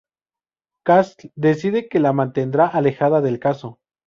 [0.83, 3.77] Castle dice que la mantendrá alejada del caso.